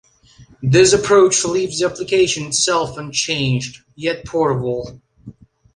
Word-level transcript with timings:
This 0.63 0.93
approach 0.93 1.45
leaves 1.45 1.77
the 1.77 1.85
application 1.85 2.47
itself 2.47 2.97
unchanged, 2.97 3.83
yet 3.95 4.25
portable. 4.25 4.99